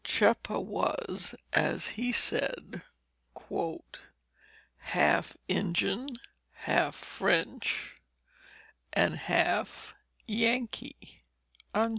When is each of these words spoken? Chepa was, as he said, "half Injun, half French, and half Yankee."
Chepa 0.03 0.59
was, 0.59 1.35
as 1.53 1.89
he 1.89 2.11
said, 2.11 2.81
"half 4.79 5.37
Injun, 5.47 6.07
half 6.53 6.95
French, 6.95 7.93
and 8.93 9.13
half 9.13 9.93
Yankee." 10.25 11.21